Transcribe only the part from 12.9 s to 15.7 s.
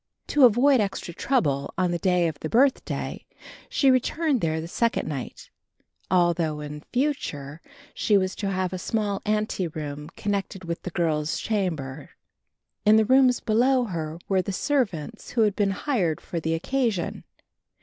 the rooms below her were the servants who had been